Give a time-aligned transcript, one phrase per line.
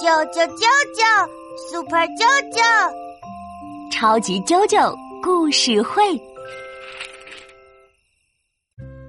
[0.00, 0.64] 啾啾啾
[0.96, 1.28] 啾
[1.70, 2.64] ，Super 啾啾，
[3.92, 6.02] 超级啾啾故事会。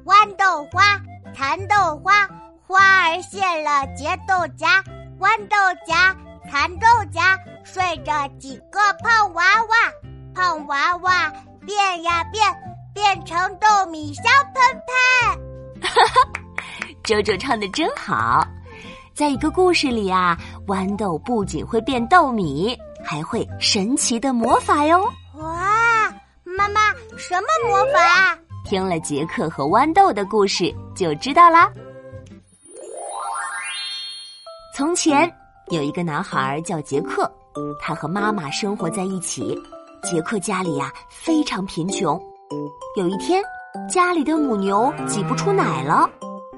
[0.04, 1.00] 豌豆花，
[1.34, 2.28] 蚕豆花，
[2.68, 4.68] 花儿谢了结豆荚，
[5.18, 5.56] 豌豆
[5.88, 6.14] 荚，
[6.52, 7.22] 蚕豆荚，
[7.64, 9.76] 睡着几个胖娃娃，
[10.36, 11.32] 胖娃娃
[11.66, 12.54] 变呀变，
[12.94, 15.90] 变成豆米香喷喷。
[15.90, 16.30] 哈哈，
[17.06, 18.46] 啾啾唱的真好。
[19.14, 20.38] 在一个故事里啊，
[20.68, 25.04] 豌豆不仅会变豆米，还会神奇的魔法哟！
[25.36, 26.10] 哇，
[26.44, 28.38] 妈妈，什么魔法？
[28.64, 31.70] 听了杰克和豌豆的故事就知道啦。
[34.74, 35.30] 从前
[35.68, 37.30] 有一个男孩叫杰克，
[37.82, 39.58] 他和妈妈生活在一起。
[40.04, 42.20] 杰克家里呀非常贫穷，
[42.96, 43.44] 有一天
[43.88, 46.10] 家里的母牛挤不出奶了。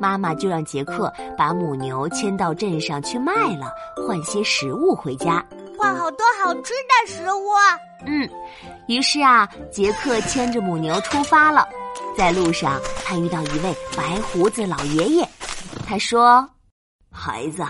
[0.03, 3.71] 妈妈就让杰克把母牛牵到镇上去卖了，
[4.05, 5.41] 换些食物回家。
[5.77, 7.47] 换好多好吃的食物。
[8.05, 8.30] 嗯，
[8.88, 11.66] 于是啊，杰克牵着母牛出发了。
[12.17, 15.30] 在路上，他遇到一位白胡子老爷爷。
[15.88, 16.45] 他说
[17.09, 17.64] ：“孩子，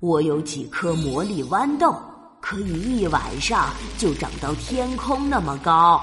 [0.00, 1.94] 我有几颗魔力豌豆，
[2.40, 3.68] 可以一晚上
[3.98, 6.00] 就长到天空那么高。”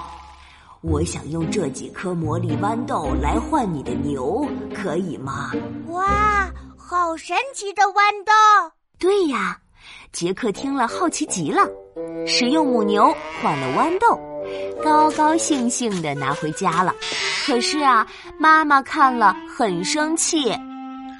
[0.81, 5.51] 我想用这几颗魔力豌豆来换你的牛，可以吗？
[5.87, 8.71] 哇，好神奇的豌豆！
[8.99, 9.57] 对呀，
[10.11, 11.67] 杰克听了好奇极了，
[12.27, 14.19] 使用母牛换了豌豆，
[14.83, 16.93] 高高兴兴的拿回家了。
[17.45, 18.05] 可是啊，
[18.37, 20.53] 妈妈看了很生气，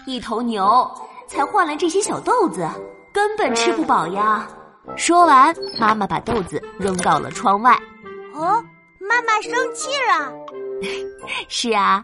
[0.05, 0.89] 一头牛
[1.27, 2.69] 才换了这些小豆子，
[3.11, 4.47] 根本吃不饱呀。
[4.95, 7.77] 说完，妈妈把豆子扔到了窗外。
[8.36, 8.64] 哦。
[9.08, 10.31] 妈妈生气了。
[11.47, 12.03] 是啊，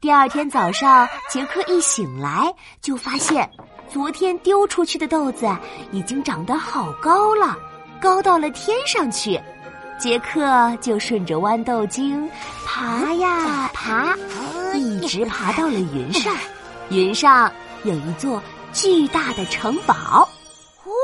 [0.00, 3.50] 第二天早上，杰克一醒来就发现，
[3.88, 5.46] 昨天丢出去的豆子
[5.92, 7.56] 已经长得好高了，
[8.00, 9.40] 高到了天上去。
[9.98, 12.30] 杰克就顺着豌豆茎
[12.64, 14.16] 爬呀爬，
[14.74, 16.36] 一直爬到了云上。
[16.90, 17.52] 云上
[17.82, 18.40] 有一座
[18.72, 19.94] 巨大的城堡。
[20.84, 20.94] 哇，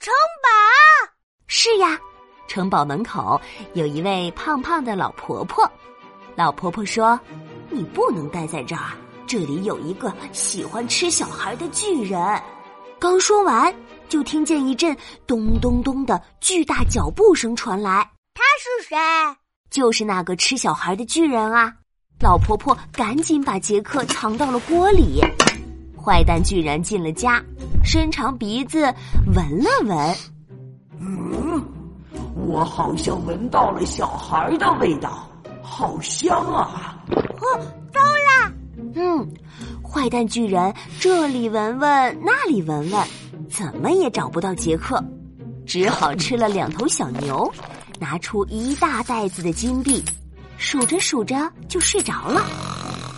[0.00, 0.12] 城
[0.42, 1.12] 堡！
[1.46, 1.98] 是呀。
[2.48, 3.40] 城堡门口
[3.74, 5.70] 有一位胖胖的老婆婆，
[6.34, 7.18] 老婆婆说
[7.70, 8.92] ：“你不能待在这儿，
[9.26, 12.18] 这里有一个喜欢吃小孩的巨人。”
[12.98, 13.72] 刚说完，
[14.08, 18.10] 就听见一阵咚咚咚的巨大脚步声传来。
[18.34, 18.96] 他是谁？
[19.70, 21.72] 就是那个吃小孩的巨人啊！
[22.20, 25.20] 老婆婆赶紧把杰克藏到了锅里。
[26.02, 27.40] 坏蛋巨人进了家，
[27.84, 28.92] 伸长鼻子
[29.34, 30.16] 闻了闻，
[30.98, 31.37] 嗯。
[32.48, 35.28] 我好像闻到了小孩的味道，
[35.62, 36.96] 好香啊！
[37.10, 37.60] 哦，
[37.92, 38.52] 糟了！
[38.94, 39.28] 嗯，
[39.82, 43.06] 坏蛋巨人这里闻闻，那里闻闻，
[43.50, 44.98] 怎么也找不到杰克，
[45.66, 47.52] 只好吃了两头小牛，
[48.00, 50.02] 拿出一大袋子的金币，
[50.56, 52.42] 数着数着就睡着了。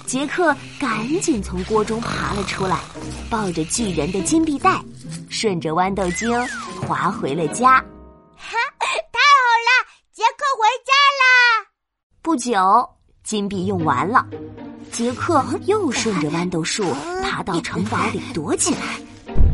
[0.07, 2.81] 杰克赶紧从锅中爬了出来，
[3.31, 4.83] 抱着巨人的金币袋，
[5.29, 6.29] 顺着豌豆茎
[6.85, 7.81] 滑回了家。
[12.31, 12.89] 不久，
[13.25, 14.25] 金币用完了，
[14.93, 16.85] 杰克又顺着豌豆树
[17.25, 18.81] 爬到城堡里躲起来。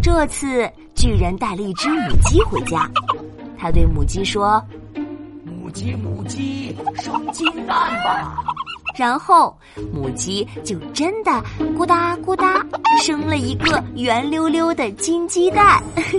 [0.02, 2.86] 这次，巨人带了一只母鸡回家，
[3.58, 4.62] 他对母鸡说
[5.42, 8.44] ：“母鸡，母鸡，生金蛋吧。”
[8.94, 9.58] 然后，
[9.90, 11.30] 母鸡就真的
[11.78, 12.62] 咕哒咕哒
[13.00, 15.82] 生了一个圆溜溜的金鸡蛋。
[15.96, 16.12] 耶，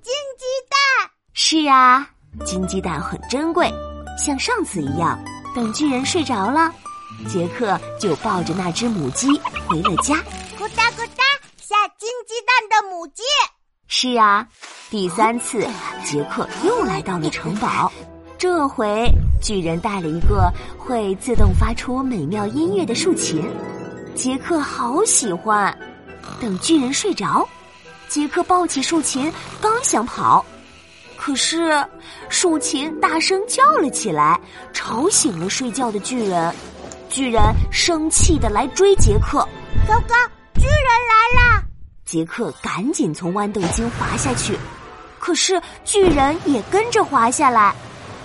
[0.00, 1.10] 金鸡蛋！
[1.34, 2.08] 是啊，
[2.42, 3.70] 金鸡蛋很珍贵，
[4.16, 5.22] 像上次一样。
[5.54, 6.72] 等巨人睡着了，
[7.28, 9.28] 杰克就抱着那只母鸡
[9.66, 10.14] 回了家。
[10.58, 11.22] 咕哒咕哒，
[11.58, 13.22] 下金鸡蛋的母鸡。
[13.86, 14.48] 是啊，
[14.90, 15.68] 第三次，
[16.04, 17.92] 杰克又来到了城堡。
[18.38, 19.08] 这回，
[19.42, 23.44] 巨人带了一个会自动发出美妙音乐的竖琴，
[24.14, 25.76] 杰克好喜欢。
[26.40, 27.46] 等巨人睡着，
[28.08, 30.44] 杰克抱起竖琴，刚想跑。
[31.24, 31.72] 可是，
[32.28, 34.40] 竖琴大声叫了起来，
[34.72, 36.52] 吵醒了睡觉的巨人。
[37.08, 37.40] 巨人
[37.70, 39.38] 生气的来追杰克。
[39.86, 40.16] 糟糕，
[40.54, 41.62] 巨人来了！
[42.04, 44.58] 杰克赶紧从豌豆茎滑下去，
[45.20, 47.72] 可是巨人也跟着滑下来，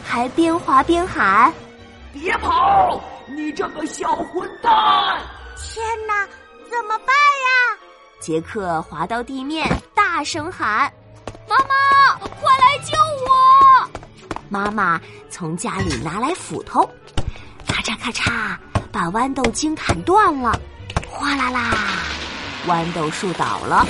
[0.03, 1.53] 还边滑边喊
[2.11, 4.73] ：“别跑，你这个小混蛋！”
[5.55, 6.25] 天哪，
[6.67, 7.77] 怎么办呀？
[8.19, 10.91] 杰克滑到地面，大声喊。
[11.47, 12.93] 妈妈，快来救
[13.25, 13.89] 我！
[14.49, 14.99] 妈妈
[15.29, 16.87] 从家里拿来斧头，
[17.65, 18.57] 咔嚓咔嚓，
[18.91, 20.59] 把豌豆茎砍断了。
[21.09, 21.71] 哗啦啦，
[22.67, 23.85] 豌豆树倒了，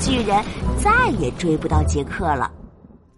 [0.00, 0.42] 巨人
[0.80, 2.50] 再也追不到杰克了。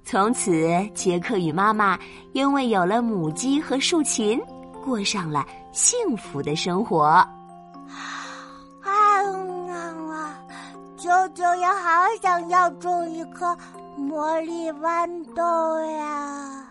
[0.05, 0.51] 从此，
[0.95, 1.99] 杰克与妈妈
[2.33, 4.41] 因为有了母鸡和竖琴，
[4.85, 7.27] 过上了幸福的生活。
[11.25, 13.57] 我也好想要种一颗
[13.97, 16.64] 魔力豌豆呀。